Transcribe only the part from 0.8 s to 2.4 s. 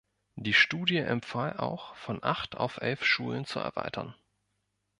empfahl auch, von